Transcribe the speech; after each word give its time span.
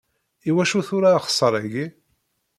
I 0.49 0.51
wacu 0.55 0.79
tura 0.87 1.09
axeṣṣar-agi? 1.17 1.85